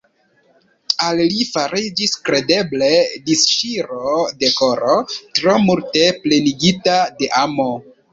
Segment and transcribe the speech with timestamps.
[1.07, 2.89] Al li fariĝis kredeble
[3.27, 4.95] disŝiro de koro,
[5.41, 7.69] tro multe plenigita de amo.